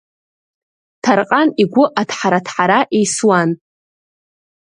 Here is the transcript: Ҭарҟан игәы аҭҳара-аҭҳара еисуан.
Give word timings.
Ҭарҟан 1.03 1.47
игәы 1.61 1.85
аҭҳара-аҭҳара 2.01 2.79
еисуан. 2.97 3.49